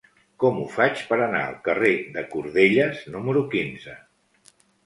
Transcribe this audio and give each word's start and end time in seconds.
Com 0.43 0.55
ho 0.61 0.63
faig 0.77 1.03
per 1.11 1.19
anar 1.25 1.43
al 1.49 1.59
carrer 1.69 1.93
de 2.17 2.25
Cordelles 2.33 3.07
número 3.17 3.45
quinze? 3.53 3.95